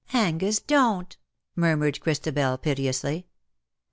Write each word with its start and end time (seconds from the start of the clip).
^' 0.09 0.15
Angus, 0.15 0.57
don't," 0.59 1.15
murmured 1.55 1.99
Christabel, 1.99 2.57
piteously. 2.57 3.27